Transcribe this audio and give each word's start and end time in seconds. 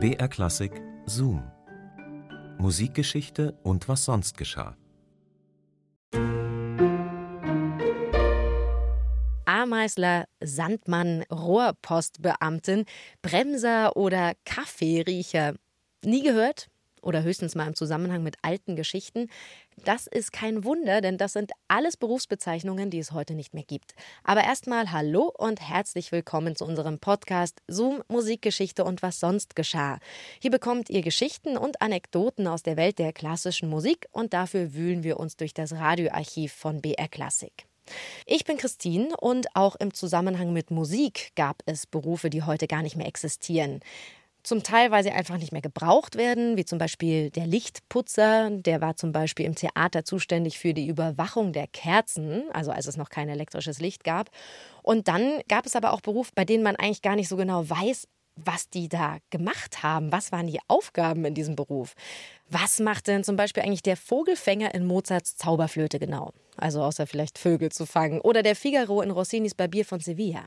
BR 0.00 0.28
Klassik 0.28 0.70
Zoom. 1.06 1.42
Musikgeschichte 2.58 3.58
und 3.64 3.88
was 3.88 4.04
sonst 4.04 4.38
geschah. 4.38 4.76
Ameisler, 9.44 10.26
Sandmann, 10.40 11.24
Rohrpostbeamtin, 11.32 12.84
Bremser 13.22 13.96
oder 13.96 14.34
Kaffeeriecher. 14.44 15.54
Nie 16.04 16.22
gehört? 16.22 16.68
Oder 17.02 17.22
höchstens 17.22 17.54
mal 17.54 17.66
im 17.66 17.74
Zusammenhang 17.74 18.22
mit 18.22 18.36
alten 18.42 18.76
Geschichten. 18.76 19.28
Das 19.84 20.06
ist 20.06 20.32
kein 20.32 20.64
Wunder, 20.64 21.00
denn 21.00 21.18
das 21.18 21.32
sind 21.32 21.52
alles 21.68 21.96
Berufsbezeichnungen, 21.96 22.90
die 22.90 22.98
es 22.98 23.12
heute 23.12 23.34
nicht 23.34 23.54
mehr 23.54 23.64
gibt. 23.64 23.94
Aber 24.24 24.42
erstmal 24.42 24.90
hallo 24.90 25.32
und 25.36 25.60
herzlich 25.60 26.12
willkommen 26.12 26.56
zu 26.56 26.64
unserem 26.64 26.98
Podcast 26.98 27.60
Zoom 27.68 28.02
Musikgeschichte 28.08 28.84
und 28.84 29.02
was 29.02 29.20
sonst 29.20 29.56
geschah. 29.56 29.98
Hier 30.40 30.50
bekommt 30.50 30.90
ihr 30.90 31.02
Geschichten 31.02 31.56
und 31.56 31.80
Anekdoten 31.80 32.46
aus 32.46 32.62
der 32.62 32.76
Welt 32.76 32.98
der 32.98 33.12
klassischen 33.12 33.68
Musik 33.68 34.08
und 34.10 34.32
dafür 34.32 34.74
wühlen 34.74 35.04
wir 35.04 35.20
uns 35.20 35.36
durch 35.36 35.54
das 35.54 35.72
Radioarchiv 35.72 36.52
von 36.52 36.80
BR 36.80 37.08
Klassik. 37.08 37.68
Ich 38.26 38.44
bin 38.44 38.58
Christine 38.58 39.16
und 39.18 39.46
auch 39.54 39.76
im 39.76 39.94
Zusammenhang 39.94 40.52
mit 40.52 40.70
Musik 40.70 41.32
gab 41.36 41.62
es 41.66 41.86
Berufe, 41.86 42.30
die 42.30 42.42
heute 42.42 42.66
gar 42.66 42.82
nicht 42.82 42.96
mehr 42.96 43.06
existieren. 43.06 43.80
Zum 44.48 44.62
Teil, 44.62 44.90
weil 44.90 45.02
sie 45.02 45.10
einfach 45.10 45.36
nicht 45.36 45.52
mehr 45.52 45.60
gebraucht 45.60 46.16
werden, 46.16 46.56
wie 46.56 46.64
zum 46.64 46.78
Beispiel 46.78 47.28
der 47.28 47.46
Lichtputzer. 47.46 48.48
Der 48.50 48.80
war 48.80 48.96
zum 48.96 49.12
Beispiel 49.12 49.44
im 49.44 49.54
Theater 49.54 50.06
zuständig 50.06 50.58
für 50.58 50.72
die 50.72 50.86
Überwachung 50.86 51.52
der 51.52 51.66
Kerzen, 51.66 52.44
also 52.54 52.70
als 52.70 52.86
es 52.86 52.96
noch 52.96 53.10
kein 53.10 53.28
elektrisches 53.28 53.78
Licht 53.78 54.04
gab. 54.04 54.30
Und 54.82 55.06
dann 55.06 55.42
gab 55.48 55.66
es 55.66 55.76
aber 55.76 55.92
auch 55.92 56.00
Berufe, 56.00 56.32
bei 56.34 56.46
denen 56.46 56.62
man 56.62 56.76
eigentlich 56.76 57.02
gar 57.02 57.14
nicht 57.14 57.28
so 57.28 57.36
genau 57.36 57.68
weiß, 57.68 58.08
was 58.36 58.70
die 58.70 58.88
da 58.88 59.18
gemacht 59.28 59.82
haben. 59.82 60.12
Was 60.12 60.32
waren 60.32 60.46
die 60.46 60.60
Aufgaben 60.66 61.26
in 61.26 61.34
diesem 61.34 61.54
Beruf? 61.54 61.92
Was 62.48 62.80
macht 62.80 63.06
denn 63.06 63.24
zum 63.24 63.36
Beispiel 63.36 63.64
eigentlich 63.64 63.82
der 63.82 63.98
Vogelfänger 63.98 64.74
in 64.74 64.86
Mozarts 64.86 65.36
Zauberflöte 65.36 65.98
genau? 65.98 66.32
Also 66.56 66.82
außer 66.82 67.06
vielleicht 67.06 67.38
Vögel 67.38 67.70
zu 67.70 67.84
fangen. 67.84 68.22
Oder 68.22 68.42
der 68.42 68.56
Figaro 68.56 69.02
in 69.02 69.10
Rossinis 69.10 69.54
Barbier 69.54 69.84
von 69.84 70.00
Sevilla. 70.00 70.46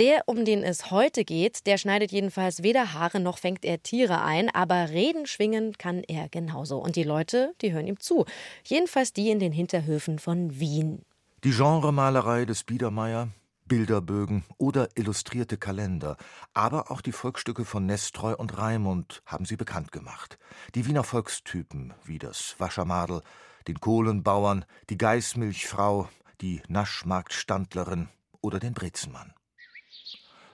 Der, 0.00 0.22
um 0.24 0.46
den 0.46 0.62
es 0.62 0.90
heute 0.90 1.26
geht, 1.26 1.66
der 1.66 1.76
schneidet 1.76 2.10
jedenfalls 2.10 2.62
weder 2.62 2.94
Haare 2.94 3.20
noch 3.20 3.36
fängt 3.36 3.66
er 3.66 3.82
Tiere 3.82 4.22
ein, 4.22 4.48
aber 4.48 4.88
reden 4.88 5.26
schwingen 5.26 5.76
kann 5.76 6.02
er 6.04 6.30
genauso. 6.30 6.78
Und 6.78 6.96
die 6.96 7.02
Leute, 7.02 7.52
die 7.60 7.74
hören 7.74 7.86
ihm 7.86 8.00
zu. 8.00 8.24
Jedenfalls 8.64 9.12
die 9.12 9.28
in 9.28 9.40
den 9.40 9.52
Hinterhöfen 9.52 10.18
von 10.18 10.58
Wien. 10.58 11.04
Die 11.44 11.50
Genremalerei 11.50 12.46
des 12.46 12.64
Biedermeier, 12.64 13.28
Bilderbögen 13.66 14.42
oder 14.56 14.88
illustrierte 14.94 15.58
Kalender, 15.58 16.16
aber 16.54 16.90
auch 16.90 17.02
die 17.02 17.12
Volksstücke 17.12 17.66
von 17.66 17.84
Nestroy 17.84 18.32
und 18.32 18.56
Raimund 18.56 19.22
haben 19.26 19.44
sie 19.44 19.56
bekannt 19.58 19.92
gemacht. 19.92 20.38
Die 20.74 20.86
Wiener 20.86 21.04
Volkstypen 21.04 21.92
wie 22.06 22.18
das 22.18 22.54
Waschermadel, 22.56 23.20
den 23.68 23.80
Kohlenbauern, 23.80 24.64
die 24.88 24.96
Geißmilchfrau, 24.96 26.08
die 26.40 26.62
Naschmarktstandlerin 26.68 28.08
oder 28.40 28.60
den 28.60 28.72
Brezenmann. 28.72 29.34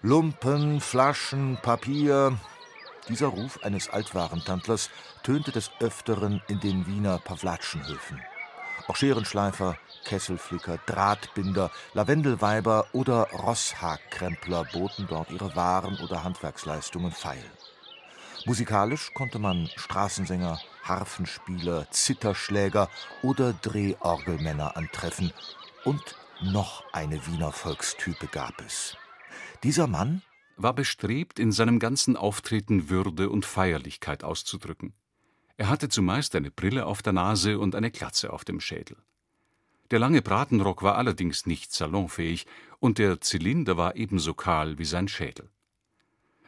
Lumpen, 0.06 0.80
Flaschen, 0.80 1.58
Papier. 1.62 2.38
Dieser 3.08 3.26
Ruf 3.26 3.58
eines 3.64 3.90
Altwarentandlers 3.90 4.88
tönte 5.24 5.50
des 5.50 5.72
Öfteren 5.80 6.40
in 6.46 6.60
den 6.60 6.86
Wiener 6.86 7.18
Pawlatschenhöfen. 7.18 8.22
Auch 8.86 8.94
Scherenschleifer, 8.94 9.76
Kesselflicker, 10.04 10.78
Drahtbinder, 10.86 11.72
Lavendelweiber 11.92 12.86
oder 12.92 13.28
Rosshagkrempler 13.32 14.66
boten 14.72 15.08
dort 15.08 15.32
ihre 15.32 15.56
Waren 15.56 15.98
oder 15.98 16.22
Handwerksleistungen 16.22 17.10
feil. 17.10 17.42
Musikalisch 18.44 19.12
konnte 19.12 19.40
man 19.40 19.68
Straßensänger, 19.74 20.60
Harfenspieler, 20.84 21.90
Zitterschläger 21.90 22.88
oder 23.24 23.54
Drehorgelmänner 23.54 24.76
antreffen. 24.76 25.32
Und 25.82 26.14
noch 26.42 26.84
eine 26.92 27.26
Wiener 27.26 27.50
Volkstype 27.50 28.28
gab 28.28 28.60
es. 28.64 28.96
Dieser 29.62 29.86
Mann 29.86 30.22
war 30.56 30.74
bestrebt, 30.74 31.38
in 31.38 31.52
seinem 31.52 31.78
ganzen 31.78 32.16
Auftreten 32.16 32.88
Würde 32.88 33.30
und 33.30 33.44
Feierlichkeit 33.44 34.24
auszudrücken. 34.24 34.94
Er 35.56 35.68
hatte 35.68 35.88
zumeist 35.88 36.34
eine 36.34 36.50
Brille 36.50 36.86
auf 36.86 37.02
der 37.02 37.12
Nase 37.12 37.58
und 37.58 37.74
eine 37.74 37.90
Glatze 37.90 38.32
auf 38.32 38.44
dem 38.44 38.60
Schädel. 38.60 38.96
Der 39.90 39.98
lange 39.98 40.20
Bratenrock 40.20 40.82
war 40.82 40.96
allerdings 40.96 41.46
nicht 41.46 41.72
salonfähig 41.72 42.46
und 42.80 42.98
der 42.98 43.20
Zylinder 43.20 43.76
war 43.76 43.96
ebenso 43.96 44.34
kahl 44.34 44.78
wie 44.78 44.84
sein 44.84 45.08
Schädel. 45.08 45.48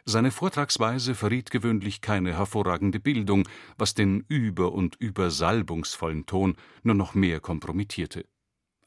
Seine 0.05 0.31
Vortragsweise 0.31 1.13
verriet 1.15 1.51
gewöhnlich 1.51 2.01
keine 2.01 2.33
hervorragende 2.35 2.99
Bildung, 2.99 3.47
was 3.77 3.93
den 3.93 4.25
über- 4.27 4.73
und 4.73 4.95
übersalbungsvollen 4.95 6.25
Ton 6.25 6.55
nur 6.83 6.95
noch 6.95 7.13
mehr 7.13 7.39
kompromittierte 7.39 8.25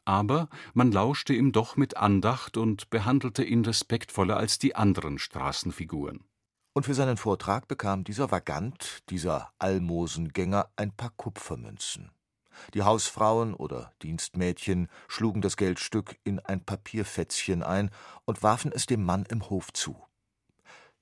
aber 0.05 0.49
man 0.75 0.93
lauschte 0.93 1.35
ihm 1.35 1.53
doch 1.53 1.77
mit 1.77 1.97
Andacht 1.97 2.57
und 2.57 2.91
behandelte 2.91 3.45
ihn 3.45 3.65
respektvoller 3.65 4.37
als 4.37 4.59
die 4.59 4.75
anderen 4.75 5.19
Straßenfiguren. 5.19 6.25
Und 6.75 6.85
für 6.87 6.95
seinen 6.95 7.17
Vortrag 7.17 7.69
bekam 7.69 8.05
dieser 8.05 8.31
Vagant, 8.31 9.01
dieser 9.11 9.53
Almosengänger, 9.59 10.71
ein 10.77 10.93
paar 10.93 11.11
Kupfermünzen. 11.11 12.11
Die 12.75 12.83
Hausfrauen 12.83 13.55
oder 13.55 13.93
Dienstmädchen 14.03 14.89
schlugen 15.09 15.43
das 15.43 15.57
Geldstück 15.57 16.19
in 16.25 16.39
ein 16.39 16.65
Papierfätzchen 16.65 17.63
ein 17.63 17.91
und 18.25 18.43
warfen 18.43 18.73
es 18.73 18.87
dem 18.87 19.05
Mann 19.05 19.25
im 19.29 19.49
Hof 19.51 19.73
zu. 19.73 20.03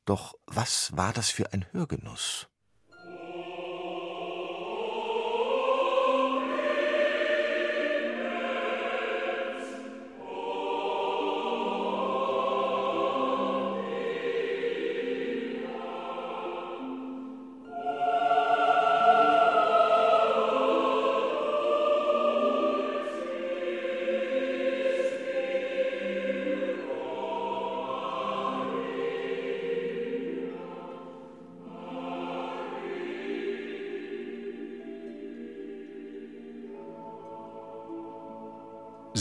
Doch 0.04 0.34
was 0.46 0.96
war 0.96 1.12
das 1.12 1.30
für 1.30 1.52
ein 1.52 1.66
Hörgenuss? 1.72 2.49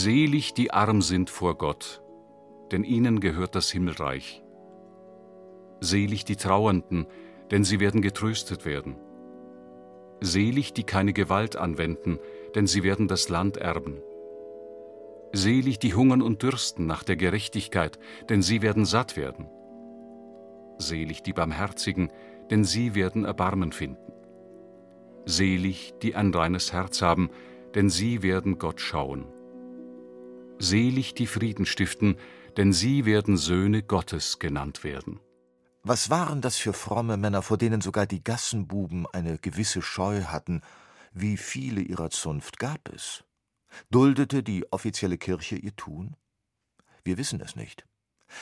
Selig 0.01 0.53
die 0.53 0.71
arm 0.71 1.01
sind 1.01 1.29
vor 1.29 1.57
Gott, 1.57 2.01
denn 2.71 2.85
ihnen 2.85 3.19
gehört 3.19 3.53
das 3.53 3.69
Himmelreich. 3.69 4.41
Selig 5.81 6.23
die 6.23 6.37
Trauernden, 6.37 7.05
denn 7.51 7.65
sie 7.65 7.81
werden 7.81 8.01
getröstet 8.01 8.63
werden. 8.63 8.95
Selig 10.21 10.71
die 10.71 10.85
keine 10.85 11.11
Gewalt 11.11 11.57
anwenden, 11.57 12.17
denn 12.55 12.65
sie 12.65 12.83
werden 12.83 13.09
das 13.09 13.27
Land 13.27 13.57
erben. 13.57 13.97
Selig 15.33 15.79
die 15.79 15.93
hungern 15.93 16.21
und 16.21 16.43
dürsten 16.43 16.85
nach 16.85 17.03
der 17.03 17.17
Gerechtigkeit, 17.17 17.99
denn 18.29 18.41
sie 18.41 18.61
werden 18.61 18.85
satt 18.85 19.17
werden. 19.17 19.49
Selig 20.77 21.23
die 21.23 21.33
Barmherzigen, 21.33 22.09
denn 22.49 22.63
sie 22.63 22.95
werden 22.95 23.25
Erbarmen 23.25 23.73
finden. 23.73 24.13
Selig 25.25 25.93
die 26.01 26.15
ein 26.15 26.33
reines 26.33 26.71
Herz 26.71 27.01
haben, 27.01 27.31
denn 27.75 27.89
sie 27.89 28.23
werden 28.23 28.59
Gott 28.59 28.79
schauen. 28.79 29.25
Selig 30.59 31.13
die 31.13 31.27
Frieden 31.27 31.65
stiften, 31.65 32.17
denn 32.57 32.73
sie 32.73 33.05
werden 33.05 33.37
Söhne 33.37 33.81
Gottes 33.81 34.39
genannt 34.39 34.83
werden. 34.83 35.19
Was 35.83 36.09
waren 36.09 36.41
das 36.41 36.57
für 36.57 36.73
fromme 36.73 37.15
Männer, 37.15 37.41
vor 37.41 37.57
denen 37.57 37.79
sogar 37.79 38.05
die 38.05 38.23
Gassenbuben 38.23 39.07
eine 39.07 39.37
gewisse 39.37 39.81
Scheu 39.81 40.23
hatten? 40.23 40.61
Wie 41.13 41.37
viele 41.37 41.79
ihrer 41.79 42.09
Zunft 42.09 42.59
gab 42.59 42.89
es? 42.93 43.23
Duldete 43.89 44.43
die 44.43 44.69
offizielle 44.71 45.17
Kirche 45.17 45.55
ihr 45.55 45.75
Tun? 45.75 46.17
Wir 47.05 47.17
wissen 47.17 47.39
es 47.39 47.55
nicht. 47.55 47.85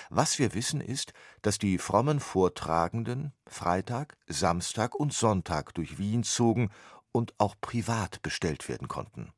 Was 0.09 0.39
wir 0.39 0.53
wissen 0.55 0.81
ist, 0.81 1.13
dass 1.43 1.59
die 1.59 1.77
frommen 1.77 2.19
Vortragenden 2.19 3.33
Freitag, 3.45 4.17
Samstag 4.27 4.95
und 4.95 5.13
Sonntag 5.13 5.75
durch 5.75 5.97
Wien 5.99 6.23
zogen 6.23 6.71
und 7.11 7.33
auch 7.37 7.55
privat 7.61 8.21
bestellt 8.23 8.67
werden 8.67 8.87
konnten. 8.87 9.31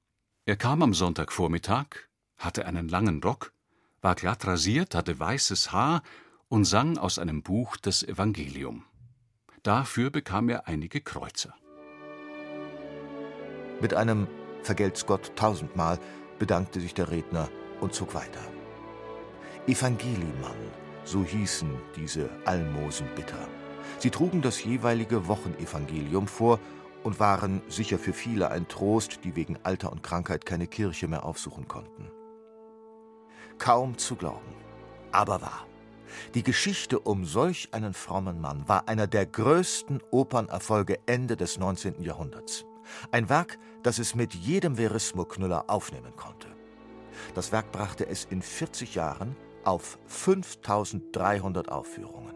Er 0.45 0.56
kam 0.56 0.81
am 0.81 0.94
Sonntagvormittag, 0.94 2.08
hatte 2.39 2.65
einen 2.65 2.88
langen 2.88 3.21
Rock, 3.21 3.53
war 4.01 4.15
glatt 4.15 4.47
rasiert, 4.47 4.95
hatte 4.95 5.19
weißes 5.19 5.71
Haar 5.71 6.01
und 6.47 6.65
sang 6.65 6.97
aus 6.97 7.19
einem 7.19 7.44
Buch 7.44 7.77
das 7.77 8.01
Evangelium. 8.01 8.86
Dafür 9.62 10.09
bekam 10.09 10.50
er 10.50 10.68
einige 10.68 11.01
Kreuzer. 11.01 11.53
Mit 13.81 13.94
einem 13.94 14.27
Vergelt's 14.63 15.06
Gott 15.06 15.33
tausendmal 15.36 16.00
bedankte 16.38 16.80
sich 16.80 16.94
der 16.94 17.12
Redner 17.12 17.50
und 17.81 17.94
zog 17.94 18.13
weiter. 18.13 18.41
Evangelimann, 19.68 20.57
so 21.03 21.24
hießen 21.24 21.69
diese 21.95 22.30
Almosenbitter. 22.45 23.47
Sie 24.00 24.09
trugen 24.09 24.41
das 24.41 24.63
jeweilige 24.63 25.27
Wochenevangelium 25.27 26.27
vor 26.27 26.59
und 27.03 27.19
waren 27.19 27.62
sicher 27.68 28.00
für 28.00 28.13
viele 28.13 28.50
ein 28.50 28.68
Trost, 28.68 29.19
die 29.24 29.36
wegen 29.36 29.57
Alter 29.63 29.91
und 29.91 30.03
Krankheit 30.03 30.45
keine 30.45 30.68
Kirche 30.68 31.07
mehr 31.07 31.25
aufsuchen 31.25 31.68
konnten. 31.68 32.09
Kaum 33.59 33.97
zu 33.97 34.15
glauben, 34.15 34.56
aber 35.11 35.41
wahr. 35.41 35.67
Die 36.33 36.44
Geschichte 36.44 37.00
um 37.00 37.25
solch 37.25 37.69
einen 37.73 37.94
frommen 37.94 38.39
Mann 38.39 38.67
war 38.67 38.88
einer 38.88 39.06
der 39.06 39.25
größten 39.25 40.01
Opernerfolge 40.11 40.97
Ende 41.06 41.35
des 41.35 41.59
19. 41.59 42.01
Jahrhunderts. 42.01 42.65
Ein 43.11 43.29
Werk, 43.29 43.59
das 43.83 44.00
es 44.00 44.15
mit 44.15 44.33
jedem 44.33 44.77
Verismo-Knüller 44.77 45.65
aufnehmen 45.67 46.15
konnte. 46.15 46.47
Das 47.35 47.51
Werk 47.51 47.71
brachte 47.71 48.07
es 48.07 48.25
in 48.25 48.41
40 48.41 48.95
Jahren 48.95 49.35
auf 49.65 50.00
5300 50.07 51.69
Aufführungen. 51.69 52.35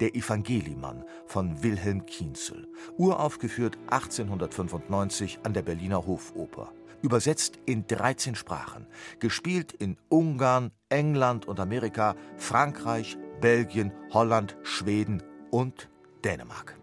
Der 0.00 0.16
Evangelimann 0.16 1.04
von 1.26 1.62
Wilhelm 1.62 2.06
Kienzel, 2.06 2.66
uraufgeführt 2.96 3.78
1895 3.88 5.40
an 5.44 5.52
der 5.52 5.62
Berliner 5.62 6.06
Hofoper, 6.06 6.72
übersetzt 7.02 7.58
in 7.66 7.86
13 7.86 8.34
Sprachen, 8.34 8.86
gespielt 9.18 9.72
in 9.72 9.96
Ungarn, 10.08 10.70
England 10.88 11.46
und 11.46 11.60
Amerika, 11.60 12.14
Frankreich, 12.36 13.16
Belgien, 13.40 13.92
Holland, 14.12 14.56
Schweden 14.62 15.22
und 15.50 15.88
Dänemark. 16.24 16.78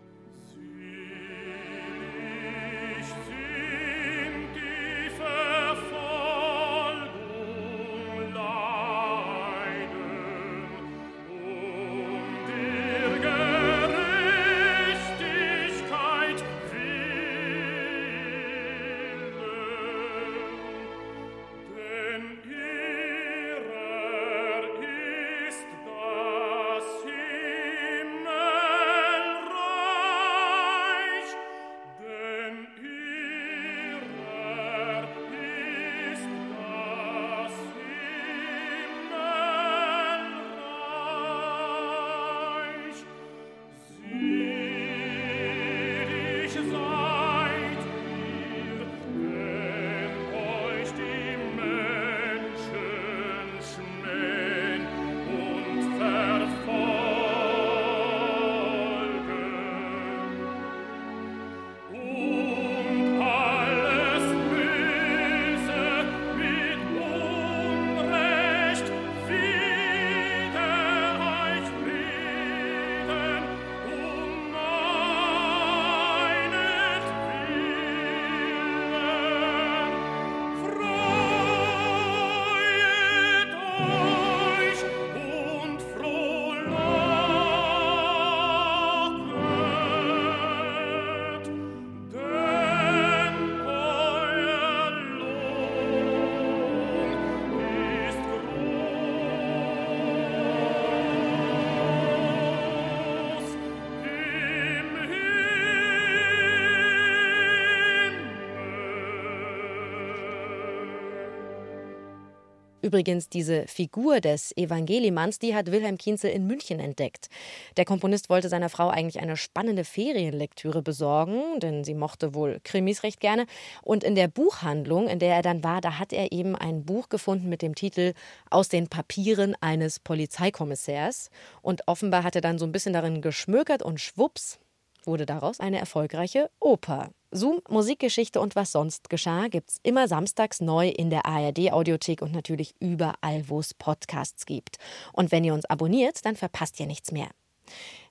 Übrigens, 112.94 113.28
diese 113.28 113.66
Figur 113.66 114.20
des 114.20 114.56
Evangelimans, 114.56 115.40
die 115.40 115.56
hat 115.56 115.72
Wilhelm 115.72 115.98
Kienzel 115.98 116.30
in 116.30 116.46
München 116.46 116.80
entdeckt. 116.80 117.28
Der 117.76 117.86
Komponist 117.86 118.30
wollte 118.30 118.50
seiner 118.50 118.70
Frau 118.70 118.90
eigentlich 118.90 119.20
eine 119.20 119.36
spannende 119.36 119.84
Ferienlektüre 119.84 120.84
besorgen, 120.84 121.60
denn 121.60 121.84
sie 121.84 121.96
mochte 121.96 122.36
wohl 122.36 122.60
Krimis 122.64 123.02
recht 123.02 123.20
gerne. 123.20 123.48
Und 123.82 124.04
in 124.04 124.14
der 124.14 124.28
Buchhandlung, 124.28 125.08
in 125.08 125.18
der 125.18 125.34
er 125.34 125.42
dann 125.42 125.64
war, 125.64 125.82
da 125.82 125.98
hat 125.98 126.14
er 126.14 126.32
eben 126.32 126.56
ein 126.56 126.86
Buch 126.86 127.10
gefunden 127.10 127.50
mit 127.50 127.64
dem 127.64 127.74
Titel 127.74 128.14
Aus 128.52 128.70
den 128.70 128.90
Papieren 128.90 129.56
eines 129.60 129.98
Polizeikommissärs. 129.98 131.32
Und 131.64 131.88
offenbar 131.88 132.24
hat 132.24 132.36
er 132.36 132.42
dann 132.42 132.60
so 132.60 132.66
ein 132.68 132.72
bisschen 132.72 132.94
darin 132.94 133.24
geschmökert 133.24 133.82
und 133.82 134.02
schwupps 134.02 134.60
wurde 135.08 135.26
daraus 135.26 135.60
eine 135.60 135.80
erfolgreiche 135.80 136.50
Oper. 136.60 137.12
Zoom, 137.32 137.62
Musikgeschichte 137.68 138.40
und 138.40 138.56
was 138.56 138.72
sonst 138.72 139.10
geschah 139.10 139.48
gibt's 139.48 139.80
immer 139.84 140.08
samstags 140.08 140.62
neu 140.62 140.90
in 140.90 141.10
der 141.10 141.26
ARD 141.26 141.72
Audiothek 141.72 142.22
und 142.22 142.32
natürlich 142.32 142.76
überall, 142.80 143.48
wo 143.48 143.60
es 143.60 143.74
Podcasts 143.74 144.46
gibt. 144.46 144.78
Und 145.14 145.32
wenn 145.32 145.44
ihr 145.44 145.54
uns 145.54 145.66
abonniert, 145.66 146.26
dann 146.26 146.36
verpasst 146.36 146.80
ihr 146.80 146.86
nichts 146.86 147.12
mehr. 147.12 147.30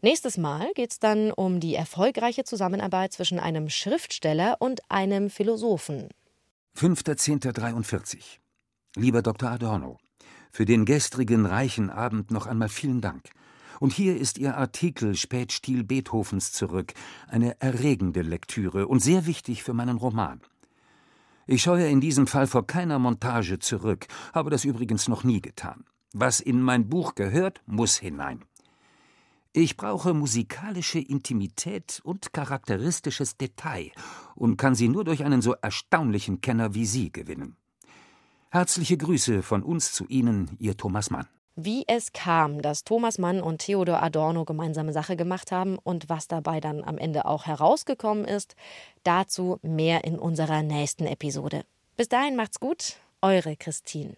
Nächstes 0.00 0.36
Mal 0.38 0.72
geht's 0.74 0.98
dann 0.98 1.30
um 1.30 1.60
die 1.60 1.74
erfolgreiche 1.74 2.44
Zusammenarbeit 2.44 3.12
zwischen 3.12 3.38
einem 3.38 3.68
Schriftsteller 3.68 4.56
und 4.58 4.80
einem 4.90 5.30
Philosophen. 5.30 6.08
5.10.43 6.76 8.18
Lieber 8.96 9.22
Dr. 9.22 9.50
Adorno, 9.50 9.98
für 10.50 10.64
den 10.64 10.84
gestrigen 10.84 11.46
reichen 11.46 11.90
Abend 11.90 12.30
noch 12.30 12.46
einmal 12.46 12.68
vielen 12.68 13.00
Dank. 13.00 13.30
Und 13.82 13.92
hier 13.92 14.16
ist 14.16 14.38
Ihr 14.38 14.56
Artikel 14.56 15.16
Spätstil 15.16 15.82
Beethovens 15.82 16.52
zurück, 16.52 16.94
eine 17.26 17.60
erregende 17.60 18.22
Lektüre 18.22 18.86
und 18.86 19.00
sehr 19.00 19.26
wichtig 19.26 19.64
für 19.64 19.74
meinen 19.74 19.96
Roman. 19.96 20.40
Ich 21.48 21.62
scheue 21.62 21.88
in 21.88 22.00
diesem 22.00 22.28
Fall 22.28 22.46
vor 22.46 22.64
keiner 22.64 23.00
Montage 23.00 23.58
zurück, 23.58 24.06
habe 24.32 24.50
das 24.50 24.64
übrigens 24.64 25.08
noch 25.08 25.24
nie 25.24 25.40
getan. 25.40 25.82
Was 26.12 26.38
in 26.38 26.62
mein 26.62 26.88
Buch 26.88 27.16
gehört, 27.16 27.60
muss 27.66 27.98
hinein. 27.98 28.44
Ich 29.52 29.76
brauche 29.76 30.14
musikalische 30.14 31.00
Intimität 31.00 32.00
und 32.04 32.32
charakteristisches 32.32 33.36
Detail 33.36 33.90
und 34.36 34.58
kann 34.58 34.76
sie 34.76 34.88
nur 34.88 35.02
durch 35.02 35.24
einen 35.24 35.42
so 35.42 35.54
erstaunlichen 35.54 36.40
Kenner 36.40 36.76
wie 36.76 36.86
Sie 36.86 37.10
gewinnen. 37.10 37.56
Herzliche 38.50 38.96
Grüße 38.96 39.42
von 39.42 39.64
uns 39.64 39.90
zu 39.90 40.06
Ihnen, 40.06 40.52
Ihr 40.60 40.76
Thomas 40.76 41.10
Mann. 41.10 41.26
Wie 41.54 41.84
es 41.86 42.14
kam, 42.14 42.62
dass 42.62 42.82
Thomas 42.82 43.18
Mann 43.18 43.42
und 43.42 43.58
Theodor 43.58 44.02
Adorno 44.02 44.46
gemeinsame 44.46 44.94
Sache 44.94 45.16
gemacht 45.16 45.52
haben 45.52 45.76
und 45.76 46.08
was 46.08 46.26
dabei 46.26 46.60
dann 46.60 46.82
am 46.82 46.96
Ende 46.96 47.26
auch 47.26 47.44
herausgekommen 47.44 48.24
ist, 48.24 48.56
dazu 49.02 49.58
mehr 49.60 50.04
in 50.04 50.18
unserer 50.18 50.62
nächsten 50.62 51.04
Episode. 51.04 51.64
Bis 51.94 52.08
dahin 52.08 52.36
macht's 52.36 52.58
gut, 52.58 52.96
eure 53.20 53.54
Christine. 53.56 54.16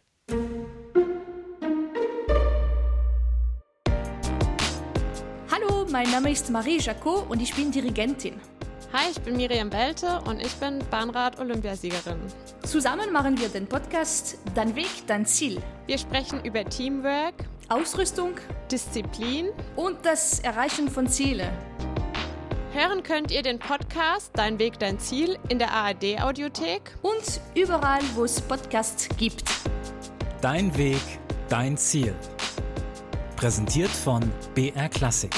Hallo, 5.50 5.86
mein 5.90 6.08
Name 6.12 6.30
ist 6.30 6.50
Marie 6.50 6.78
Jacot 6.78 7.28
und 7.28 7.42
ich 7.42 7.52
bin 7.52 7.72
Dirigentin. 7.72 8.40
Hi, 8.96 9.10
ich 9.10 9.20
bin 9.22 9.36
Miriam 9.36 9.70
Belte 9.70 10.20
und 10.24 10.40
ich 10.40 10.52
bin 10.54 10.78
Bahnrad-Olympiasiegerin. 10.88 12.20
Zusammen 12.62 13.10
machen 13.12 13.36
wir 13.40 13.48
den 13.48 13.66
Podcast 13.66 14.38
Dein 14.54 14.76
Weg, 14.76 14.88
dein 15.08 15.26
Ziel. 15.26 15.60
Wir 15.88 15.98
sprechen 15.98 16.44
über 16.44 16.64
Teamwork, 16.64 17.34
Ausrüstung 17.68 18.36
Disziplin 18.70 19.48
und 19.74 20.06
das 20.06 20.38
Erreichen 20.38 20.88
von 20.88 21.08
Zielen. 21.08 21.50
Hören 22.72 23.02
könnt 23.02 23.32
ihr 23.32 23.42
den 23.42 23.58
Podcast 23.58 24.30
Dein 24.34 24.60
Weg, 24.60 24.78
dein 24.78 25.00
Ziel 25.00 25.40
in 25.48 25.58
der 25.58 25.72
ARD-Audiothek 25.72 26.96
und 27.02 27.40
überall, 27.56 28.02
wo 28.14 28.22
es 28.22 28.40
Podcasts 28.40 29.08
gibt. 29.16 29.42
Dein 30.40 30.78
Weg, 30.78 31.02
dein 31.48 31.76
Ziel. 31.76 32.14
Präsentiert 33.34 33.90
von 33.90 34.22
BR 34.54 34.88
Klassik. 34.88 35.34